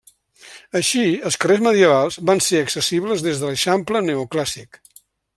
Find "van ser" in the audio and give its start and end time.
2.29-2.61